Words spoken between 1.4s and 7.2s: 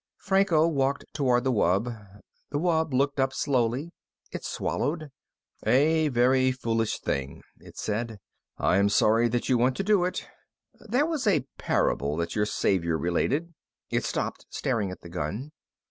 the wub. The wub looked up slowly. It swallowed. "A very foolish